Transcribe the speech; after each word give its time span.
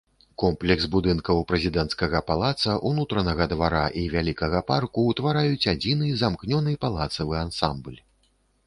Комплекс 0.43 0.85
будынкаў 0.93 1.41
прэзідэнцкага 1.51 2.21
палаца, 2.31 2.75
унутранага 2.93 3.47
двара 3.53 3.85
і 4.01 4.07
вялікага 4.15 4.63
парку 4.71 5.07
ўтвараюць 5.11 5.69
адзіны 5.77 6.11
замкнёны 6.25 6.71
палацавы 6.89 7.41
ансамбль. 7.47 7.99